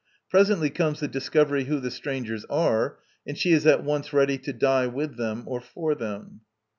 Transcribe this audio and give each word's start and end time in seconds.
Presently 0.31 0.71
comes 0.71 0.99
the 0.99 1.07
discovery 1.07 1.65
who 1.65 1.79
the 1.79 1.91
strangers 1.91 2.43
are; 2.49 2.97
and 3.27 3.37
she 3.37 3.51
is 3.53 3.67
at 3.67 3.83
once 3.83 4.11
ready 4.13 4.39
to 4.39 4.51
die 4.51 4.87
with 4.87 5.15
them 5.15 5.43
or 5.45 5.61
for 5.61 5.93
them. 5.93 6.41